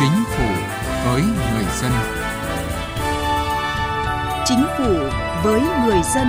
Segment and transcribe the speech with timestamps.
[0.00, 0.48] Chính phủ
[1.04, 1.92] với người dân.
[4.44, 4.94] Chính phủ
[5.44, 6.26] với người dân.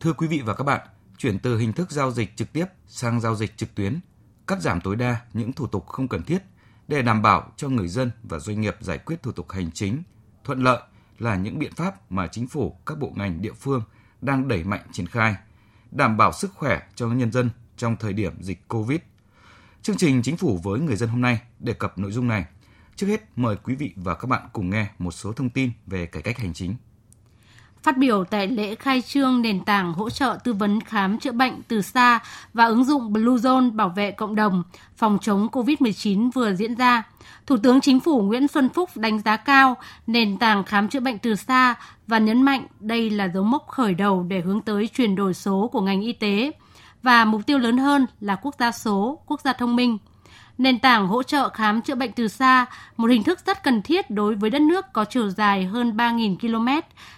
[0.00, 0.86] Thưa quý vị và các bạn,
[1.18, 4.00] chuyển từ hình thức giao dịch trực tiếp sang giao dịch trực tuyến,
[4.46, 6.38] cắt giảm tối đa những thủ tục không cần thiết
[6.88, 10.02] để đảm bảo cho người dân và doanh nghiệp giải quyết thủ tục hành chính
[10.44, 10.82] thuận lợi
[11.18, 13.82] là những biện pháp mà chính phủ, các bộ ngành địa phương
[14.24, 15.34] đang đẩy mạnh triển khai,
[15.90, 19.00] đảm bảo sức khỏe cho nhân dân trong thời điểm dịch Covid.
[19.82, 22.44] Chương trình Chính phủ với người dân hôm nay đề cập nội dung này.
[22.96, 26.06] Trước hết, mời quý vị và các bạn cùng nghe một số thông tin về
[26.06, 26.76] cải cách hành chính.
[27.84, 31.62] Phát biểu tại lễ khai trương nền tảng hỗ trợ tư vấn khám chữa bệnh
[31.68, 32.20] từ xa
[32.52, 34.62] và ứng dụng Bluezone bảo vệ cộng đồng
[34.96, 37.02] phòng chống COVID-19 vừa diễn ra,
[37.46, 39.76] Thủ tướng Chính phủ Nguyễn Xuân Phúc đánh giá cao
[40.06, 41.74] nền tảng khám chữa bệnh từ xa
[42.06, 45.70] và nhấn mạnh đây là dấu mốc khởi đầu để hướng tới chuyển đổi số
[45.72, 46.50] của ngành y tế.
[47.02, 49.98] Và mục tiêu lớn hơn là quốc gia số, quốc gia thông minh–
[50.58, 52.66] Nền tảng hỗ trợ khám chữa bệnh từ xa,
[52.96, 56.36] một hình thức rất cần thiết đối với đất nước có chiều dài hơn 3.000
[56.36, 56.68] km,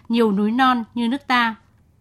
[0.08, 1.54] nhiều núi non như nước ta.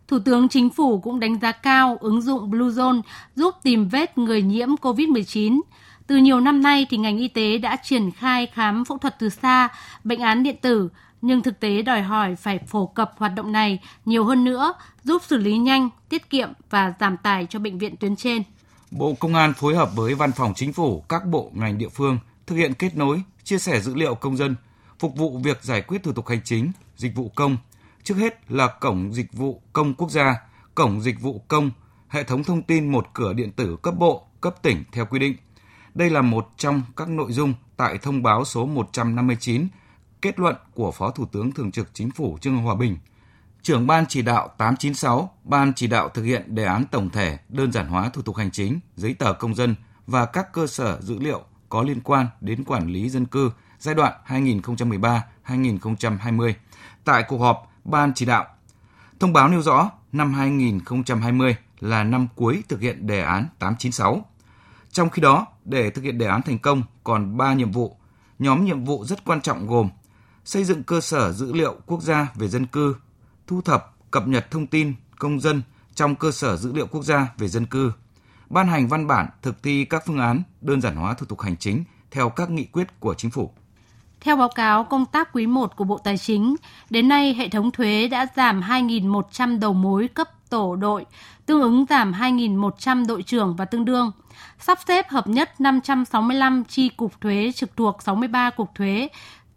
[0.08, 3.02] Thủ tướng Chính phủ cũng đánh giá cao ứng dụng Bluezone
[3.36, 5.62] giúp tìm vết người nhiễm COVID-19.
[6.08, 9.30] Từ nhiều năm nay thì ngành y tế đã triển khai khám phẫu thuật từ
[9.30, 9.70] xa,
[10.04, 10.90] bệnh án điện tử,
[11.22, 15.22] nhưng thực tế đòi hỏi phải phổ cập hoạt động này nhiều hơn nữa, giúp
[15.26, 18.44] xử lý nhanh, tiết kiệm và giảm tải cho bệnh viện tuyến trên.
[18.98, 22.20] Bộ Công an phối hợp với Văn phòng Chính phủ, các bộ ngành địa phương
[22.48, 24.56] thực hiện kết nối, chia sẻ dữ liệu công dân,
[25.00, 27.58] phục vụ việc giải quyết thủ tục hành chính, dịch vụ công.
[28.04, 30.42] Trước hết là Cổng Dịch vụ Công Quốc gia,
[30.76, 31.72] Cổng Dịch vụ Công,
[32.08, 35.36] hệ thống thông tin một cửa điện tử cấp bộ, cấp tỉnh theo quy định.
[35.94, 39.68] Đây là một trong các nội dung tại thông báo số 159
[40.22, 42.98] kết luận của Phó Thủ tướng Thường trực Chính phủ Trương Hòa Bình–
[43.66, 47.72] trưởng ban chỉ đạo 896, ban chỉ đạo thực hiện đề án tổng thể đơn
[47.72, 49.76] giản hóa thủ tục hành chính, giấy tờ công dân
[50.08, 53.96] và các cơ sở dữ liệu có liên quan đến quản lý dân cư giai
[53.96, 54.14] đoạn
[55.46, 56.54] 2013-2020
[57.04, 58.46] tại cuộc họp ban chỉ đạo.
[59.20, 64.26] Thông báo nêu rõ năm 2020 là năm cuối thực hiện đề án 896.
[64.92, 67.98] Trong khi đó, để thực hiện đề án thành công còn 3 nhiệm vụ.
[68.40, 69.90] Nhóm nhiệm vụ rất quan trọng gồm
[70.46, 72.96] xây dựng cơ sở dữ liệu quốc gia về dân cư
[73.48, 75.62] thu thập, cập nhật thông tin công dân
[75.96, 77.92] trong cơ sở dữ liệu quốc gia về dân cư,
[78.50, 81.58] ban hành văn bản thực thi các phương án đơn giản hóa thủ tục hành
[81.58, 83.52] chính theo các nghị quyết của chính phủ.
[84.22, 86.56] Theo báo cáo công tác quý 1 của Bộ Tài chính,
[86.90, 91.06] đến nay hệ thống thuế đã giảm 2.100 đầu mối cấp tổ đội,
[91.46, 94.12] tương ứng giảm 2.100 đội trưởng và tương đương.
[94.60, 99.08] Sắp xếp hợp nhất 565 chi cục thuế trực thuộc 63 cục thuế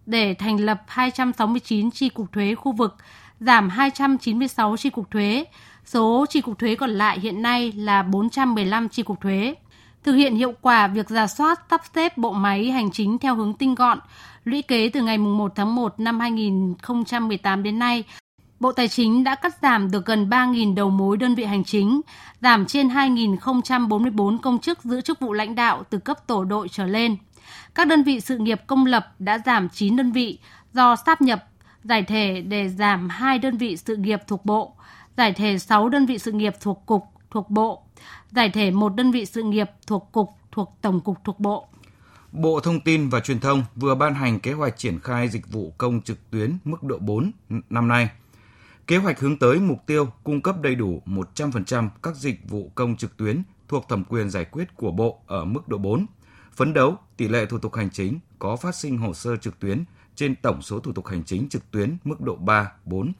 [0.06, 2.96] để thành lập 269 chi cục thuế khu vực,
[3.40, 5.44] giảm 296 chi cục thuế.
[5.84, 9.54] Số chi cục thuế còn lại hiện nay là 415 chi cục thuế.
[10.04, 13.54] Thực hiện hiệu quả việc giả soát sắp xếp bộ máy hành chính theo hướng
[13.54, 13.98] tinh gọn,
[14.44, 18.04] lũy kế từ ngày 1 tháng 1 năm 2018 đến nay,
[18.60, 22.00] Bộ Tài chính đã cắt giảm được gần 3.000 đầu mối đơn vị hành chính,
[22.40, 26.86] giảm trên 2.044 công chức giữ chức vụ lãnh đạo từ cấp tổ đội trở
[26.86, 27.16] lên.
[27.74, 30.38] Các đơn vị sự nghiệp công lập đã giảm 9 đơn vị
[30.72, 31.47] do sáp nhập
[31.88, 34.74] giải thể để giảm 2 đơn vị sự nghiệp thuộc bộ,
[35.16, 37.82] giải thể 6 đơn vị sự nghiệp thuộc cục thuộc bộ,
[38.30, 41.68] giải thể một đơn vị sự nghiệp thuộc cục thuộc tổng cục thuộc bộ.
[42.32, 45.72] Bộ Thông tin và Truyền thông vừa ban hành kế hoạch triển khai dịch vụ
[45.78, 47.30] công trực tuyến mức độ 4
[47.70, 48.08] năm nay.
[48.86, 52.96] Kế hoạch hướng tới mục tiêu cung cấp đầy đủ 100% các dịch vụ công
[52.96, 56.06] trực tuyến thuộc thẩm quyền giải quyết của Bộ ở mức độ 4.
[56.52, 59.84] Phấn đấu tỷ lệ thủ tục hành chính có phát sinh hồ sơ trực tuyến
[60.18, 63.12] trên tổng số thủ tục hành chính trực tuyến mức độ 3, 4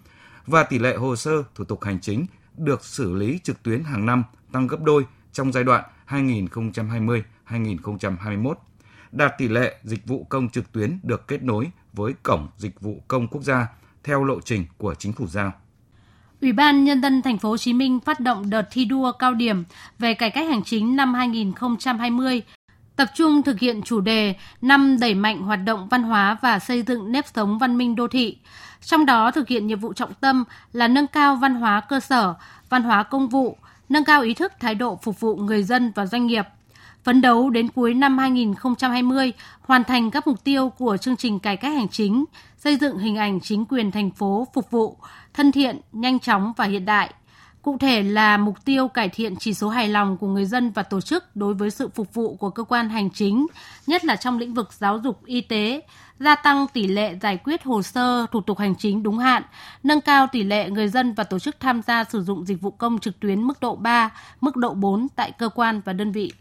[0.46, 2.26] và tỷ lệ hồ sơ thủ tục hành chính
[2.56, 8.54] được xử lý trực tuyến hàng năm tăng gấp đôi trong giai đoạn 2020-2021,
[9.12, 13.02] đạt tỷ lệ dịch vụ công trực tuyến được kết nối với Cổng Dịch vụ
[13.08, 13.66] Công Quốc gia
[14.04, 15.52] theo lộ trình của chính phủ giao.
[16.40, 19.34] Ủy ban nhân dân thành phố Hồ Chí Minh phát động đợt thi đua cao
[19.34, 19.64] điểm
[19.98, 22.42] về cải cách hành chính năm 2020
[22.98, 26.82] tập trung thực hiện chủ đề năm đẩy mạnh hoạt động văn hóa và xây
[26.82, 28.38] dựng nếp sống văn minh đô thị.
[28.80, 32.34] Trong đó thực hiện nhiệm vụ trọng tâm là nâng cao văn hóa cơ sở,
[32.68, 33.56] văn hóa công vụ,
[33.88, 36.44] nâng cao ý thức thái độ phục vụ người dân và doanh nghiệp.
[37.04, 41.56] Phấn đấu đến cuối năm 2020 hoàn thành các mục tiêu của chương trình cải
[41.56, 42.24] cách hành chính,
[42.56, 44.96] xây dựng hình ảnh chính quyền thành phố phục vụ,
[45.34, 47.10] thân thiện, nhanh chóng và hiện đại,
[47.62, 50.82] Cụ thể là mục tiêu cải thiện chỉ số hài lòng của người dân và
[50.82, 53.46] tổ chức đối với sự phục vụ của cơ quan hành chính,
[53.86, 55.80] nhất là trong lĩnh vực giáo dục y tế,
[56.18, 59.42] gia tăng tỷ lệ giải quyết hồ sơ thủ tục hành chính đúng hạn,
[59.82, 62.70] nâng cao tỷ lệ người dân và tổ chức tham gia sử dụng dịch vụ
[62.70, 64.10] công trực tuyến mức độ 3,
[64.40, 66.32] mức độ 4 tại cơ quan và đơn vị.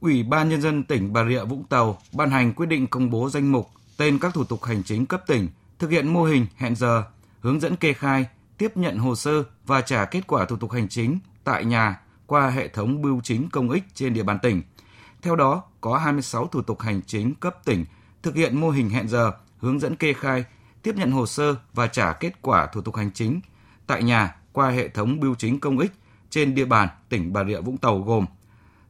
[0.00, 3.30] Ủy ban Nhân dân tỉnh Bà Rịa Vũng Tàu ban hành quyết định công bố
[3.30, 5.48] danh mục tên các thủ tục hành chính cấp tỉnh,
[5.78, 7.02] thực hiện mô hình hẹn giờ,
[7.40, 8.26] hướng dẫn kê khai,
[8.58, 12.50] tiếp nhận hồ sơ và trả kết quả thủ tục hành chính tại nhà qua
[12.50, 14.62] hệ thống bưu chính công ích trên địa bàn tỉnh.
[15.22, 17.84] Theo đó, có 26 thủ tục hành chính cấp tỉnh
[18.22, 20.44] thực hiện mô hình hẹn giờ, hướng dẫn kê khai,
[20.82, 23.40] tiếp nhận hồ sơ và trả kết quả thủ tục hành chính
[23.86, 25.92] tại nhà qua hệ thống bưu chính công ích
[26.30, 28.26] trên địa bàn tỉnh Bà Rịa Vũng Tàu gồm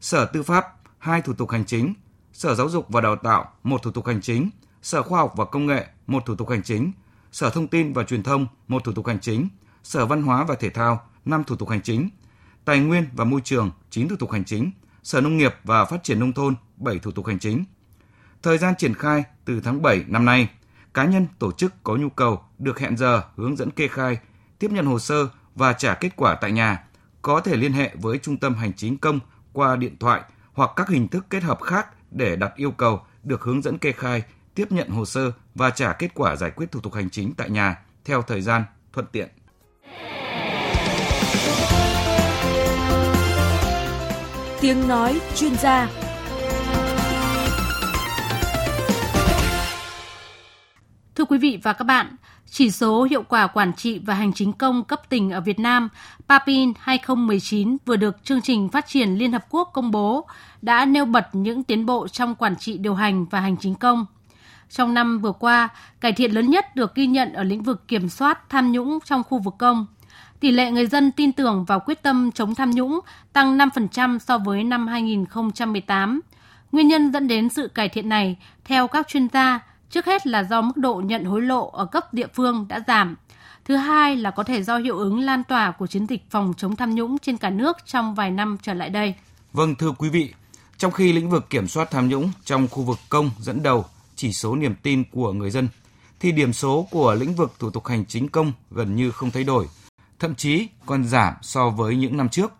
[0.00, 0.66] Sở Tư pháp
[0.98, 1.94] hai thủ tục hành chính,
[2.32, 4.50] Sở Giáo dục và Đào tạo một thủ tục hành chính,
[4.82, 6.92] Sở Khoa học và Công nghệ một thủ tục hành chính,
[7.36, 9.48] Sở Thông tin và Truyền thông một thủ tục hành chính,
[9.82, 12.08] Sở Văn hóa và Thể thao 5 thủ tục hành chính,
[12.64, 14.70] Tài nguyên và Môi trường 9 thủ tục hành chính,
[15.02, 17.64] Sở Nông nghiệp và Phát triển Nông thôn 7 thủ tục hành chính.
[18.42, 20.48] Thời gian triển khai từ tháng 7 năm nay,
[20.94, 24.18] cá nhân tổ chức có nhu cầu được hẹn giờ hướng dẫn kê khai,
[24.58, 26.84] tiếp nhận hồ sơ và trả kết quả tại nhà.
[27.22, 29.20] Có thể liên hệ với Trung tâm Hành chính công
[29.52, 30.22] qua điện thoại
[30.52, 33.92] hoặc các hình thức kết hợp khác để đặt yêu cầu được hướng dẫn kê
[33.92, 34.22] khai,
[34.56, 37.50] tiếp nhận hồ sơ và trả kết quả giải quyết thủ tục hành chính tại
[37.50, 39.28] nhà theo thời gian thuận tiện.
[44.60, 45.88] Tiếng nói chuyên gia
[51.14, 52.16] Thưa quý vị và các bạn,
[52.50, 55.88] chỉ số hiệu quả quản trị và hành chính công cấp tỉnh ở Việt Nam
[56.28, 60.26] PAPIN 2019 vừa được chương trình phát triển Liên Hợp Quốc công bố
[60.62, 64.06] đã nêu bật những tiến bộ trong quản trị điều hành và hành chính công.
[64.70, 65.68] Trong năm vừa qua,
[66.00, 69.22] cải thiện lớn nhất được ghi nhận ở lĩnh vực kiểm soát tham nhũng trong
[69.22, 69.86] khu vực công.
[70.40, 73.00] Tỷ lệ người dân tin tưởng vào quyết tâm chống tham nhũng
[73.32, 76.20] tăng 5% so với năm 2018.
[76.72, 79.60] Nguyên nhân dẫn đến sự cải thiện này, theo các chuyên gia,
[79.90, 83.16] Trước hết là do mức độ nhận hối lộ ở cấp địa phương đã giảm.
[83.64, 86.76] Thứ hai là có thể do hiệu ứng lan tỏa của chiến dịch phòng chống
[86.76, 89.14] tham nhũng trên cả nước trong vài năm trở lại đây.
[89.52, 90.32] Vâng thưa quý vị,
[90.78, 93.84] trong khi lĩnh vực kiểm soát tham nhũng trong khu vực công dẫn đầu
[94.16, 95.68] chỉ số niềm tin của người dân,
[96.20, 99.44] thì điểm số của lĩnh vực thủ tục hành chính công gần như không thay
[99.44, 99.66] đổi,
[100.18, 102.52] thậm chí còn giảm so với những năm trước.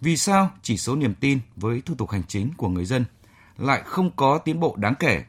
[0.00, 3.04] Vì sao chỉ số niềm tin với thủ tục hành chính của người dân
[3.58, 5.24] lại không có tiến bộ đáng kể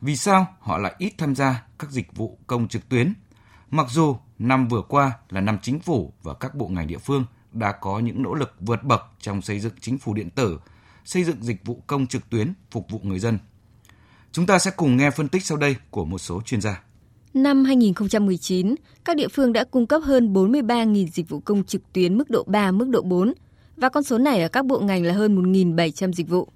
[0.00, 3.12] vì sao họ lại ít tham gia các dịch vụ công trực tuyến?
[3.70, 7.24] Mặc dù năm vừa qua là năm chính phủ và các bộ ngành địa phương
[7.52, 10.60] đã có những nỗ lực vượt bậc trong xây dựng chính phủ điện tử,
[11.04, 13.38] xây dựng dịch vụ công trực tuyến phục vụ người dân.
[14.36, 16.82] Chúng ta sẽ cùng nghe phân tích sau đây của một số chuyên gia.
[17.34, 18.74] Năm 2019,
[19.04, 22.44] các địa phương đã cung cấp hơn 43.000 dịch vụ công trực tuyến mức độ
[22.46, 23.32] 3, mức độ 4
[23.76, 26.48] và con số này ở các bộ ngành là hơn 1.700 dịch vụ.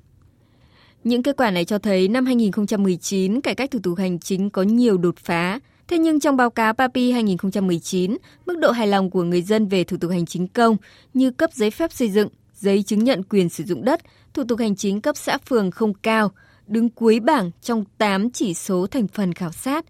[1.05, 4.62] Những kết quả này cho thấy năm 2019, cải cách thủ tục hành chính có
[4.62, 5.61] nhiều đột phá.
[5.88, 8.17] Thế nhưng trong báo cáo PAPI 2019,
[8.47, 10.76] mức độ hài lòng của người dân về thủ tục hành chính công
[11.15, 14.00] như cấp giấy phép xây dựng, giấy chứng nhận quyền sử dụng đất,
[14.35, 16.31] thủ tục hành chính cấp xã phường không cao,
[16.71, 19.85] đứng cuối bảng trong 8 chỉ số thành phần khảo sát.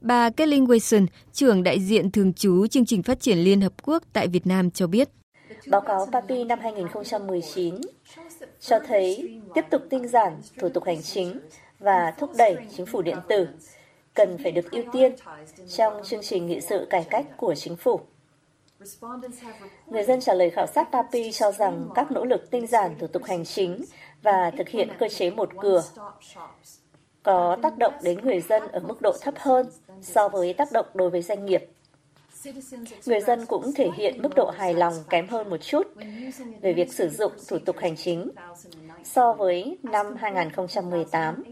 [0.00, 4.02] Bà Kelly Wilson, trưởng đại diện thường trú chương trình phát triển Liên Hợp Quốc
[4.12, 5.08] tại Việt Nam cho biết.
[5.66, 7.74] Báo cáo PAPI năm 2019
[8.60, 11.40] cho thấy tiếp tục tinh giản thủ tục hành chính
[11.78, 13.48] và thúc đẩy chính phủ điện tử
[14.14, 15.12] cần phải được ưu tiên
[15.76, 18.00] trong chương trình nghị sự cải cách của chính phủ.
[19.86, 23.06] Người dân trả lời khảo sát PAPI cho rằng các nỗ lực tinh giản thủ
[23.06, 23.84] tục hành chính
[24.22, 25.82] và thực hiện cơ chế một cửa
[27.22, 29.66] có tác động đến người dân ở mức độ thấp hơn
[30.02, 31.64] so với tác động đối với doanh nghiệp.
[33.06, 35.86] Người dân cũng thể hiện mức độ hài lòng kém hơn một chút
[36.60, 38.30] về việc sử dụng thủ tục hành chính
[39.04, 41.42] so với năm 2018.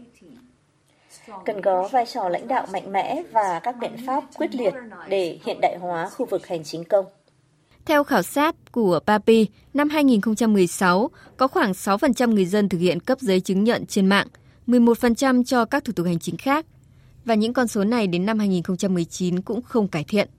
[1.45, 4.73] Cần có vai trò lãnh đạo mạnh mẽ và các biện pháp quyết liệt
[5.07, 7.05] để hiện đại hóa khu vực hành chính công.
[7.87, 13.19] Theo khảo sát của PAPI, năm 2016, có khoảng 6% người dân thực hiện cấp
[13.21, 14.27] giấy chứng nhận trên mạng,
[14.67, 16.65] 11% cho các thủ tục hành chính khác.
[17.25, 20.29] Và những con số này đến năm 2019 cũng không cải thiện.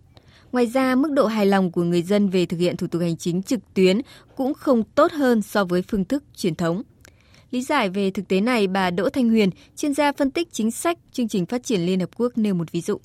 [0.53, 3.17] Ngoài ra, mức độ hài lòng của người dân về thực hiện thủ tục hành
[3.17, 4.01] chính trực tuyến
[4.37, 6.83] cũng không tốt hơn so với phương thức truyền thống.
[7.51, 10.71] Lý giải về thực tế này, bà Đỗ Thanh Huyền, chuyên gia phân tích chính
[10.71, 13.01] sách chương trình phát triển Liên Hợp Quốc nêu một ví dụ.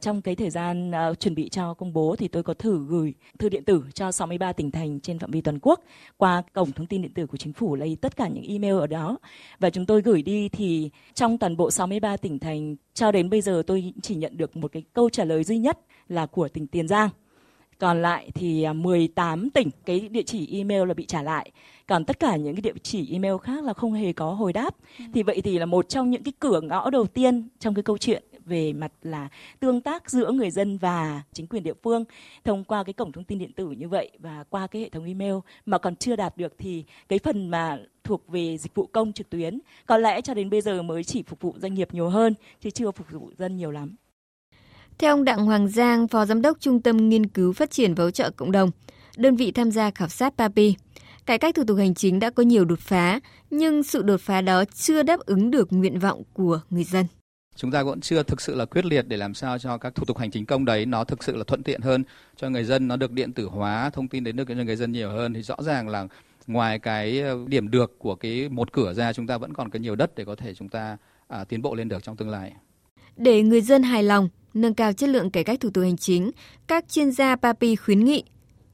[0.00, 3.14] Trong cái thời gian uh, chuẩn bị cho công bố thì tôi có thử gửi
[3.38, 5.80] thư điện tử cho 63 tỉnh thành trên phạm vi toàn quốc
[6.16, 8.86] qua cổng thông tin điện tử của chính phủ lấy tất cả những email ở
[8.86, 9.18] đó
[9.58, 13.40] và chúng tôi gửi đi thì trong toàn bộ 63 tỉnh thành cho đến bây
[13.40, 16.66] giờ tôi chỉ nhận được một cái câu trả lời duy nhất là của tỉnh
[16.66, 17.08] Tiền Giang.
[17.78, 21.50] Còn lại thì 18 à, tỉnh cái địa chỉ email là bị trả lại.
[21.86, 24.76] Còn tất cả những cái địa chỉ email khác là không hề có hồi đáp.
[24.98, 25.04] Ừ.
[25.14, 27.98] Thì vậy thì là một trong những cái cửa ngõ đầu tiên trong cái câu
[27.98, 29.28] chuyện về mặt là
[29.60, 32.04] tương tác giữa người dân và chính quyền địa phương
[32.44, 35.04] thông qua cái cổng thông tin điện tử như vậy và qua cái hệ thống
[35.04, 35.34] email
[35.66, 39.30] mà còn chưa đạt được thì cái phần mà thuộc về dịch vụ công trực
[39.30, 42.34] tuyến có lẽ cho đến bây giờ mới chỉ phục vụ doanh nghiệp nhiều hơn
[42.60, 43.96] chứ chưa phục vụ dân nhiều lắm.
[44.98, 48.04] Theo ông Đặng Hoàng Giang, Phó Giám đốc Trung tâm Nghiên cứu Phát triển và
[48.04, 48.70] hỗ trợ cộng đồng,
[49.16, 50.74] đơn vị tham gia khảo sát PAPI,
[51.26, 54.40] cải cách thủ tục hành chính đã có nhiều đột phá, nhưng sự đột phá
[54.40, 57.06] đó chưa đáp ứng được nguyện vọng của người dân
[57.56, 60.04] chúng ta cũng chưa thực sự là quyết liệt để làm sao cho các thủ
[60.04, 62.04] tục hành chính công đấy nó thực sự là thuận tiện hơn
[62.36, 64.92] cho người dân nó được điện tử hóa thông tin đến được cho người dân
[64.92, 66.06] nhiều hơn thì rõ ràng là
[66.46, 69.80] ngoài cái ờ, điểm được của cái một cửa ra chúng ta vẫn còn cái
[69.80, 70.96] nhiều đất để có thể chúng ta
[71.28, 72.52] à, tiến bộ lên được trong tương lai.
[73.16, 76.30] Để người dân hài lòng, nâng cao chất lượng cải cách thủ tục hành chính,
[76.66, 78.24] các chuyên gia PAPI khuyến nghị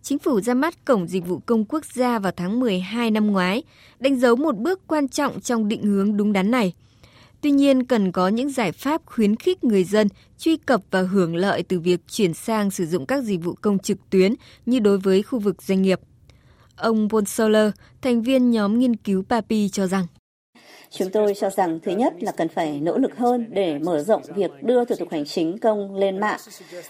[0.02, 3.62] Chính phủ ra mắt Cổng Dịch vụ Công Quốc gia vào tháng 12 năm ngoái,
[3.98, 6.72] đánh dấu một bước quan trọng trong định hướng đúng đắn này–
[7.42, 10.08] Tuy nhiên, cần có những giải pháp khuyến khích người dân
[10.38, 13.78] truy cập và hưởng lợi từ việc chuyển sang sử dụng các dịch vụ công
[13.78, 14.34] trực tuyến
[14.66, 16.00] như đối với khu vực doanh nghiệp.
[16.76, 17.70] Ông Paul Soler,
[18.02, 20.06] thành viên nhóm nghiên cứu PAPI cho rằng
[20.94, 24.22] Chúng tôi cho rằng thứ nhất là cần phải nỗ lực hơn để mở rộng
[24.34, 26.40] việc đưa thủ tục hành chính công lên mạng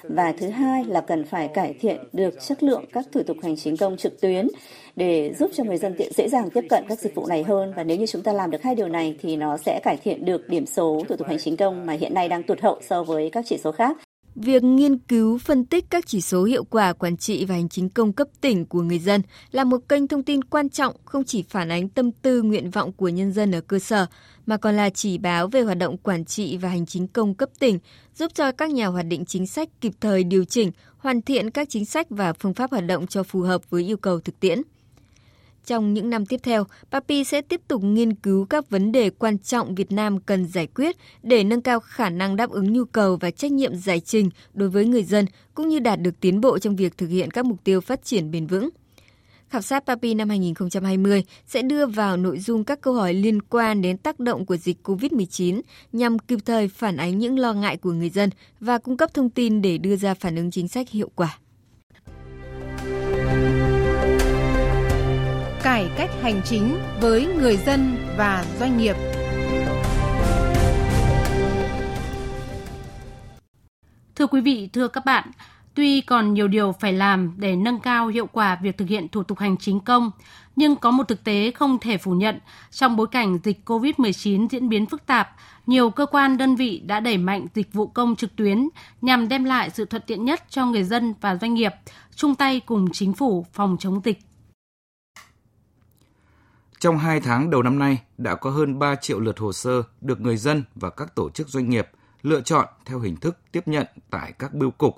[0.03, 3.57] và thứ hai là cần phải cải thiện được chất lượng các thủ tục hành
[3.57, 4.49] chính công trực tuyến
[4.97, 7.73] để giúp cho người dân tiện, dễ dàng tiếp cận các dịch vụ này hơn
[7.77, 10.25] và nếu như chúng ta làm được hai điều này thì nó sẽ cải thiện
[10.25, 13.03] được điểm số thủ tục hành chính công mà hiện nay đang tụt hậu so
[13.03, 13.97] với các chỉ số khác.
[14.35, 17.89] Việc nghiên cứu phân tích các chỉ số hiệu quả quản trị và hành chính
[17.89, 21.43] công cấp tỉnh của người dân là một kênh thông tin quan trọng không chỉ
[21.43, 24.07] phản ánh tâm tư nguyện vọng của nhân dân ở cơ sở
[24.47, 27.49] mà còn là chỉ báo về hoạt động quản trị và hành chính công cấp
[27.59, 27.79] tỉnh,
[28.15, 31.69] giúp cho các nhà hoạch định chính sách kịp thời điều chỉnh, hoàn thiện các
[31.71, 34.63] chính sách và phương pháp hoạt động cho phù hợp với yêu cầu thực tiễn.
[35.67, 39.39] Trong những năm tiếp theo, Papi sẽ tiếp tục nghiên cứu các vấn đề quan
[39.39, 43.17] trọng Việt Nam cần giải quyết để nâng cao khả năng đáp ứng nhu cầu
[43.17, 46.59] và trách nhiệm giải trình đối với người dân cũng như đạt được tiến bộ
[46.59, 48.69] trong việc thực hiện các mục tiêu phát triển bền vững.
[49.49, 53.83] Khảo sát Papi năm 2020 sẽ đưa vào nội dung các câu hỏi liên quan
[53.83, 55.61] đến tác động của dịch COVID-19
[55.93, 59.31] nhằm kịp thời phản ánh những lo ngại của người dân và cung cấp thông
[59.31, 61.39] tin để đưa ra phản ứng chính sách hiệu quả.
[65.83, 68.97] Cải cách hành chính với người dân và doanh nghiệp.
[74.17, 75.31] Thưa quý vị, thưa các bạn,
[75.75, 79.23] tuy còn nhiều điều phải làm để nâng cao hiệu quả việc thực hiện thủ
[79.23, 80.11] tục hành chính công,
[80.57, 82.39] nhưng có một thực tế không thể phủ nhận,
[82.71, 85.31] trong bối cảnh dịch COVID-19 diễn biến phức tạp,
[85.67, 88.69] nhiều cơ quan đơn vị đã đẩy mạnh dịch vụ công trực tuyến
[89.01, 91.73] nhằm đem lại sự thuận tiện nhất cho người dân và doanh nghiệp,
[92.15, 94.19] chung tay cùng chính phủ phòng chống dịch.
[96.83, 100.21] Trong 2 tháng đầu năm nay, đã có hơn 3 triệu lượt hồ sơ được
[100.21, 101.89] người dân và các tổ chức doanh nghiệp
[102.23, 104.97] lựa chọn theo hình thức tiếp nhận tại các bưu cục,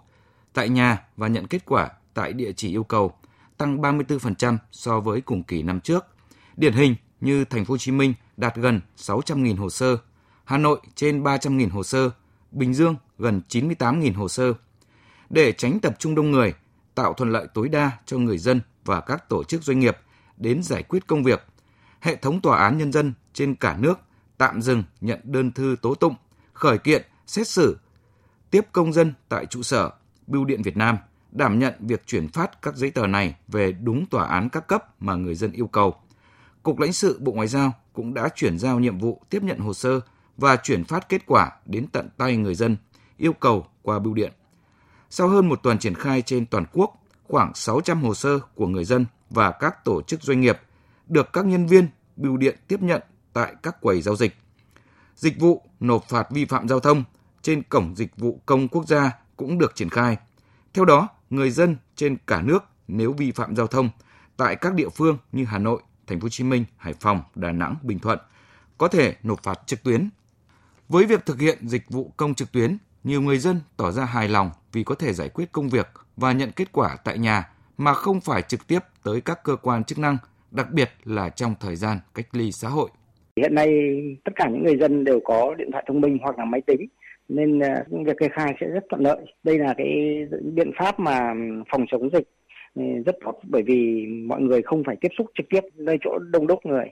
[0.52, 3.12] tại nhà và nhận kết quả tại địa chỉ yêu cầu,
[3.58, 6.04] tăng 34% so với cùng kỳ năm trước.
[6.56, 9.96] Điển hình như thành phố Hồ Chí Minh đạt gần 600.000 hồ sơ,
[10.44, 12.10] Hà Nội trên 300.000 hồ sơ,
[12.50, 14.52] Bình Dương gần 98.000 hồ sơ.
[15.30, 16.54] Để tránh tập trung đông người,
[16.94, 19.96] tạo thuận lợi tối đa cho người dân và các tổ chức doanh nghiệp
[20.36, 21.42] đến giải quyết công việc
[22.04, 23.98] hệ thống tòa án nhân dân trên cả nước
[24.38, 26.14] tạm dừng nhận đơn thư tố tụng,
[26.52, 27.78] khởi kiện, xét xử,
[28.50, 29.90] tiếp công dân tại trụ sở
[30.26, 30.96] Bưu điện Việt Nam
[31.32, 35.02] đảm nhận việc chuyển phát các giấy tờ này về đúng tòa án các cấp
[35.02, 35.94] mà người dân yêu cầu.
[36.62, 39.74] Cục lãnh sự Bộ Ngoại giao cũng đã chuyển giao nhiệm vụ tiếp nhận hồ
[39.74, 40.00] sơ
[40.36, 42.76] và chuyển phát kết quả đến tận tay người dân
[43.16, 44.32] yêu cầu qua bưu điện.
[45.10, 48.84] Sau hơn một tuần triển khai trên toàn quốc, khoảng 600 hồ sơ của người
[48.84, 50.60] dân và các tổ chức doanh nghiệp–
[51.06, 54.36] được các nhân viên bưu điện tiếp nhận tại các quầy giao dịch.
[55.16, 57.04] Dịch vụ nộp phạt vi phạm giao thông
[57.42, 60.16] trên cổng dịch vụ công quốc gia cũng được triển khai.
[60.74, 63.90] Theo đó, người dân trên cả nước nếu vi phạm giao thông
[64.36, 67.52] tại các địa phương như Hà Nội, Thành phố Hồ Chí Minh, Hải Phòng, Đà
[67.52, 68.18] Nẵng, Bình Thuận
[68.78, 70.08] có thể nộp phạt trực tuyến.
[70.88, 74.28] Với việc thực hiện dịch vụ công trực tuyến, nhiều người dân tỏ ra hài
[74.28, 77.94] lòng vì có thể giải quyết công việc và nhận kết quả tại nhà mà
[77.94, 80.16] không phải trực tiếp tới các cơ quan chức năng
[80.54, 82.90] đặc biệt là trong thời gian cách ly xã hội.
[83.36, 83.68] Hiện nay
[84.24, 86.86] tất cả những người dân đều có điện thoại thông minh hoặc là máy tính
[87.28, 89.18] nên à, việc kê khai sẽ rất thuận lợi.
[89.42, 89.88] Đây là cái
[90.54, 91.34] biện pháp mà
[91.72, 92.28] phòng chống dịch
[92.74, 96.18] ừ, rất tốt bởi vì mọi người không phải tiếp xúc trực tiếp nơi chỗ
[96.18, 96.86] đông đúc người.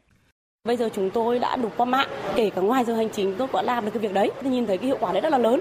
[0.64, 3.48] Bây giờ chúng tôi đã đủ qua mạng, kể cả ngoài giờ hành chính tôi
[3.52, 5.38] cũng làm được cái việc đấy, thì nhìn thấy cái hiệu quả đấy rất là
[5.38, 5.60] lớn.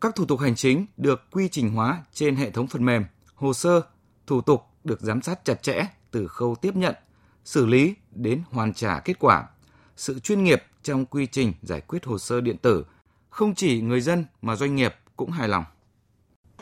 [0.00, 3.04] Các thủ tục hành chính được quy trình hóa trên hệ thống phần mềm
[3.34, 3.80] hồ sơ,
[4.26, 6.94] thủ tục được giám sát chặt chẽ từ khâu tiếp nhận,
[7.46, 9.44] xử lý đến hoàn trả kết quả.
[9.96, 12.84] Sự chuyên nghiệp trong quy trình giải quyết hồ sơ điện tử,
[13.30, 15.64] không chỉ người dân mà doanh nghiệp cũng hài lòng.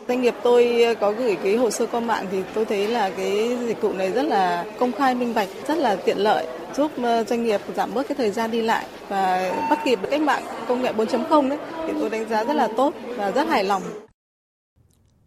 [0.08, 3.58] Doanh nghiệp tôi có gửi cái hồ sơ qua mạng thì tôi thấy là cái
[3.66, 7.24] dịch vụ này rất là công khai minh bạch, rất là tiện lợi, giúp ờ,
[7.24, 10.82] doanh nghiệp giảm bớt cái thời gian đi lại và bắt kịp cách mạng công
[10.82, 13.82] nghệ 4.0 đấy thì tôi đánh giá rất là tốt và rất hài lòng.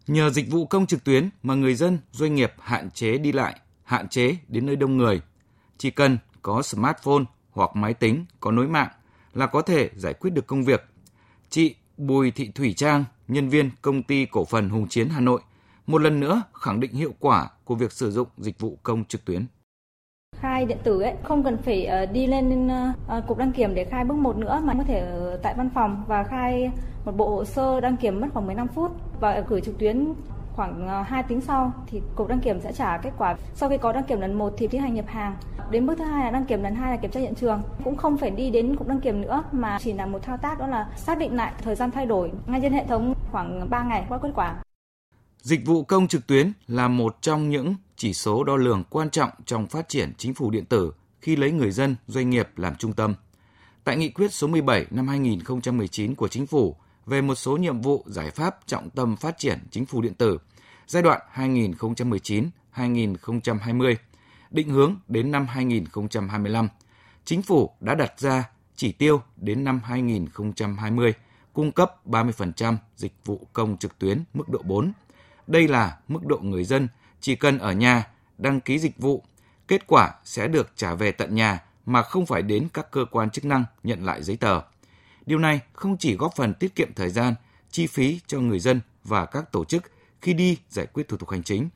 [0.06, 3.60] Nhờ dịch vụ công trực tuyến mà người dân, doanh nghiệp hạn chế đi lại,
[3.84, 5.20] hạn chế đến nơi đông người.
[5.78, 8.88] Chỉ cần có smartphone hoặc máy tính có nối mạng
[9.34, 10.84] là có thể giải quyết được công việc.
[11.50, 15.40] Chị Bùi Thị Thủy Trang, nhân viên công ty cổ phần Hùng Chiến Hà Nội,
[15.86, 19.24] một lần nữa khẳng định hiệu quả của việc sử dụng dịch vụ công trực
[19.24, 19.46] tuyến.
[20.40, 23.74] Khai điện tử ấy không cần phải ờ, đi lên ờ, ờ, cục đăng kiểm
[23.74, 26.70] để khai bước một nữa mà có thể ở tại văn phòng và khai
[27.04, 30.12] một bộ hồ sơ đăng kiểm mất khoảng 15 phút và gửi trực tuyến
[30.58, 33.36] khoảng ờ, 2 tiếng sau thì cục đăng kiểm sẽ trả kết quả.
[33.54, 35.36] Sau khi có đăng kiểm lần 1 thì tiến hành nhập hàng.
[35.70, 37.62] Đến bước thứ hai là đăng kiểm lần hai là kiểm tra hiện trường.
[37.84, 40.58] Cũng không phải đi đến cục đăng kiểm nữa mà chỉ là một thao tác
[40.58, 43.82] đó là xác định lại thời gian thay đổi ngay trên hệ thống khoảng 3
[43.82, 44.56] ngày qua kết quả.
[45.42, 49.30] Dịch vụ công trực tuyến là một trong những chỉ số đo lường quan trọng
[49.44, 52.92] trong phát triển chính phủ điện tử khi lấy người dân, doanh nghiệp làm trung
[52.92, 53.14] tâm.
[53.84, 58.04] Tại nghị quyết số 17 năm 2019 của chính phủ về một số nhiệm vụ
[58.06, 60.38] giải pháp trọng tâm phát triển chính phủ điện tử
[60.88, 63.96] giai đoạn 2019-2020,
[64.50, 66.68] định hướng đến năm 2025,
[67.24, 71.14] chính phủ đã đặt ra chỉ tiêu đến năm 2020
[71.52, 74.92] cung cấp 30% dịch vụ công trực tuyến mức độ 4.
[75.46, 76.88] Đây là mức độ người dân
[77.20, 78.06] chỉ cần ở nhà
[78.38, 79.24] đăng ký dịch vụ,
[79.68, 83.30] kết quả sẽ được trả về tận nhà mà không phải đến các cơ quan
[83.30, 84.60] chức năng nhận lại giấy tờ.
[85.26, 87.34] Điều này không chỉ góp phần tiết kiệm thời gian,
[87.70, 89.82] chi phí cho người dân và các tổ chức
[90.22, 91.68] khi đi giải quyết thủ tục hành chính,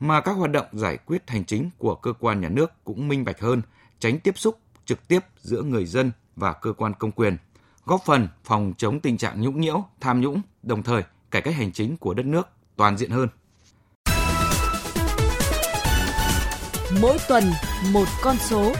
[0.00, 3.24] mà các hoạt động giải quyết hành chính của cơ quan nhà nước cũng minh
[3.24, 3.62] bạch hơn,
[3.98, 7.36] tránh tiếp xúc trực tiếp giữa người dân và cơ quan công quyền,
[7.84, 11.72] góp phần phòng chống tình trạng nhũng nhiễu, tham nhũng, đồng thời cải cách hành
[11.72, 13.28] chính của đất nước toàn diện hơn.
[17.02, 17.44] Mỗi tuần
[17.92, 18.72] một con số.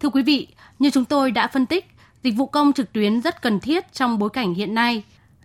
[0.00, 1.84] Thưa quý vị, như chúng tôi đã phân tích,
[2.26, 5.02] dịch vụ công trực tuyến rất cần thiết trong bối cảnh hiện nay.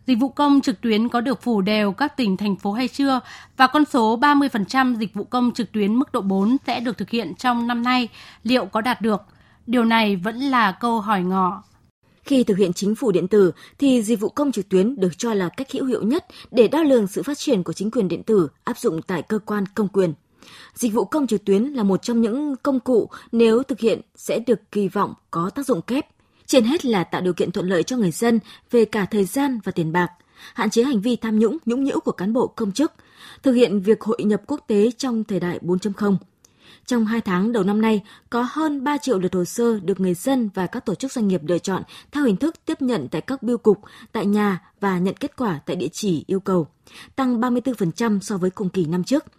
[0.07, 3.19] Dịch vụ công trực tuyến có được phủ đều các tỉnh, thành phố hay chưa?
[3.57, 7.09] Và con số 30% dịch vụ công trực tuyến mức độ 4 sẽ được thực
[7.09, 8.09] hiện trong năm nay,
[8.43, 9.21] liệu có đạt được?
[9.67, 11.63] Điều này vẫn là câu hỏi ngỏ.
[12.23, 15.33] Khi thực hiện chính phủ điện tử thì dịch vụ công trực tuyến được cho
[15.33, 18.23] là cách hữu hiệu nhất để đo lường sự phát triển của chính quyền điện
[18.23, 20.13] tử áp dụng tại cơ quan công quyền.
[20.73, 24.39] Dịch vụ công trực tuyến là một trong những công cụ nếu thực hiện sẽ
[24.39, 26.05] được kỳ vọng có tác dụng kép.
[26.47, 28.39] Trên hết là tạo điều kiện thuận lợi cho người dân
[28.71, 30.11] về cả thời gian và tiền bạc,
[30.53, 32.93] hạn chế hành vi tham nhũng, nhũng nhiễu của cán bộ công chức,
[33.43, 36.17] thực hiện việc hội nhập quốc tế trong thời đại 4.0.
[36.85, 40.13] Trong 2 tháng đầu năm nay, có hơn 3 triệu lượt hồ sơ được người
[40.13, 43.21] dân và các tổ chức doanh nghiệp lựa chọn theo hình thức tiếp nhận tại
[43.21, 43.79] các biêu cục,
[44.11, 46.67] tại nhà và nhận kết quả tại địa chỉ yêu cầu,
[47.15, 49.25] tăng 34% so với cùng kỳ năm trước–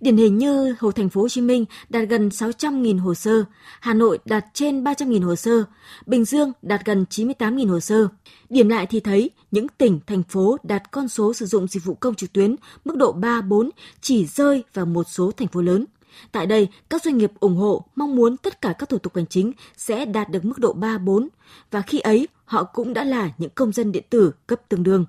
[0.00, 3.44] Điển hình như Hồ Thành phố Hồ Chí Minh đạt gần 600.000 hồ sơ,
[3.80, 5.64] Hà Nội đạt trên 300.000 hồ sơ,
[6.06, 8.08] Bình Dương đạt gần 98.000 hồ sơ.
[8.50, 11.94] Điểm lại thì thấy những tỉnh, thành phố đạt con số sử dụng dịch vụ
[11.94, 15.84] công trực tuyến mức độ 3, 4 chỉ rơi vào một số thành phố lớn.
[16.32, 19.26] Tại đây, các doanh nghiệp ủng hộ mong muốn tất cả các thủ tục hành
[19.26, 21.28] chính sẽ đạt được mức độ 3, 4
[21.70, 25.04] và khi ấy họ cũng đã là những công dân điện tử cấp tương đương.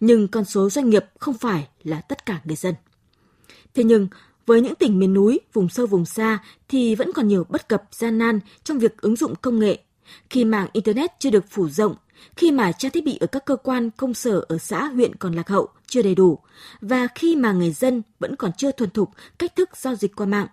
[0.00, 2.74] Nhưng con số doanh nghiệp không phải là tất cả người dân.
[3.74, 4.08] Thế nhưng,
[4.46, 7.82] với những tỉnh miền núi, vùng sâu vùng xa thì vẫn còn nhiều bất cập
[7.90, 9.78] gian nan trong việc ứng dụng công nghệ.
[10.30, 11.94] Khi mạng Internet chưa được phủ rộng,
[12.36, 15.34] khi mà trang thiết bị ở các cơ quan công sở ở xã huyện còn
[15.34, 16.38] lạc hậu, chưa đầy đủ,
[16.80, 20.26] và khi mà người dân vẫn còn chưa thuần thục cách thức giao dịch qua
[20.26, 20.46] mạng.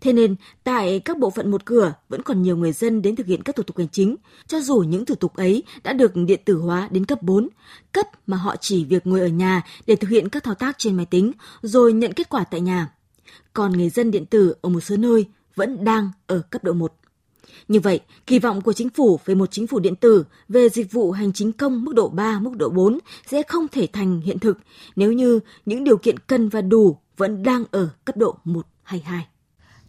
[0.00, 3.26] Thế nên, tại các bộ phận một cửa vẫn còn nhiều người dân đến thực
[3.26, 4.16] hiện các thủ tục hành chính,
[4.46, 7.48] cho dù những thủ tục ấy đã được điện tử hóa đến cấp 4,
[7.92, 10.96] cấp mà họ chỉ việc ngồi ở nhà để thực hiện các thao tác trên
[10.96, 12.92] máy tính, rồi nhận kết quả tại nhà.
[13.52, 16.92] Còn người dân điện tử ở một số nơi vẫn đang ở cấp độ 1.
[17.68, 20.92] Như vậy, kỳ vọng của chính phủ về một chính phủ điện tử về dịch
[20.92, 24.38] vụ hành chính công mức độ 3, mức độ 4 sẽ không thể thành hiện
[24.38, 24.58] thực
[24.96, 29.00] nếu như những điều kiện cần và đủ vẫn đang ở cấp độ 1 hay
[29.00, 29.26] 2.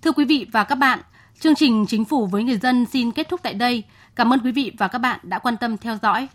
[0.03, 0.99] Thưa quý vị và các bạn,
[1.39, 3.83] chương trình Chính phủ với người dân xin kết thúc tại đây.
[4.15, 6.27] Cảm ơn quý vị và các bạn đã quan tâm theo dõi.